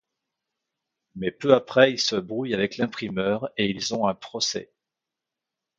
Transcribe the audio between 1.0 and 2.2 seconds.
Mais peu après il se